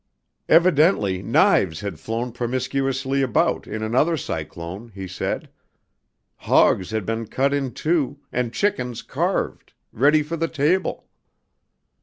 Evidently 0.49 1.21
knives 1.21 1.81
had 1.81 1.99
flown 1.99 2.31
promiscuously 2.31 3.21
about 3.21 3.67
in 3.67 3.83
another 3.83 4.17
cyclone, 4.17 4.89
he 4.95 5.07
said. 5.07 5.47
Hogs 6.37 6.89
had 6.89 7.05
been 7.05 7.27
cut 7.27 7.53
in 7.53 7.71
two 7.71 8.17
and 8.31 8.51
chickens 8.51 9.03
carved, 9.03 9.73
ready 9.93 10.23
for 10.23 10.37
the 10.37 10.47
table. 10.47 11.07